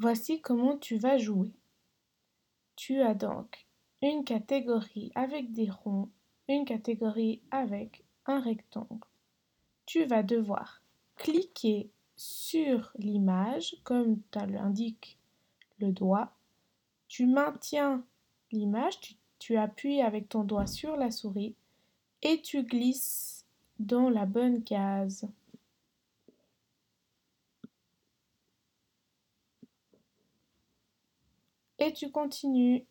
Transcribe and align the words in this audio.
Voici 0.00 0.40
comment 0.40 0.78
tu 0.78 0.96
vas 0.96 1.18
jouer. 1.18 1.52
Tu 2.76 3.00
as 3.00 3.14
donc 3.14 3.66
une 4.00 4.24
catégorie 4.24 5.10
avec 5.16 5.50
des 5.50 5.68
ronds, 5.68 6.08
une 6.48 6.64
catégorie 6.64 7.42
avec 7.50 8.04
un 8.26 8.40
rectangle. 8.40 9.04
Tu 9.86 10.04
vas 10.04 10.22
devoir 10.22 10.82
cliquer 11.16 11.90
sur 12.16 12.92
l'image 12.96 13.76
comme 13.82 14.20
l'indique 14.34 15.18
le 15.80 15.90
doigt. 15.90 16.32
Tu 17.08 17.26
maintiens 17.26 18.04
l'image, 18.52 19.00
tu, 19.00 19.14
tu 19.40 19.56
appuies 19.56 20.00
avec 20.00 20.28
ton 20.28 20.44
doigt 20.44 20.68
sur 20.68 20.96
la 20.96 21.10
souris 21.10 21.56
et 22.22 22.40
tu 22.40 22.62
glisses 22.62 23.46
dans 23.80 24.10
la 24.10 24.26
bonne 24.26 24.62
case. 24.62 25.26
Et 31.78 31.92
tu 31.92 32.10
continues. 32.10 32.86